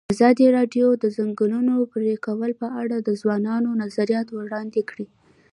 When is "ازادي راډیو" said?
0.13-0.87